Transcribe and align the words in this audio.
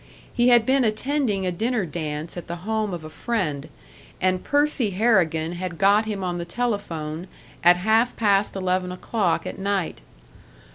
He 0.33 0.47
had 0.47 0.65
been 0.65 0.83
attending 0.83 1.45
a 1.45 1.51
dinner 1.51 1.85
dance 1.85 2.35
at 2.35 2.47
the 2.47 2.55
home 2.65 2.91
of 2.91 3.03
a 3.03 3.07
friend, 3.11 3.69
and 4.19 4.43
Percy 4.43 4.89
Harrigan 4.89 5.51
had 5.51 5.77
got 5.77 6.05
him 6.07 6.23
on 6.23 6.39
the 6.39 6.43
telephone 6.43 7.27
at 7.63 7.75
half 7.75 8.15
past 8.15 8.55
eleven 8.55 8.91
o'clock 8.91 9.45
at 9.45 9.59
night. 9.59 10.01